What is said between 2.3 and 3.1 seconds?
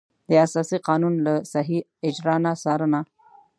نه څارنه.